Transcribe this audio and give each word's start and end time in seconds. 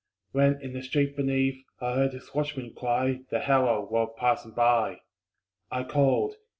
When 0.31 0.59
in 0.63 0.73
the 0.73 0.81
street 0.81 1.15
beneath 1.15 1.63
I 1.79 1.93
heard 1.93 2.13
his 2.13 2.33
watchman 2.33 2.73
cry 2.73 3.19
The 3.29 3.47
hour, 3.51 3.85
while 3.85 4.07
passing 4.07 4.55
by. 4.55 5.01
I 5.69 5.83
called. 5.83 6.37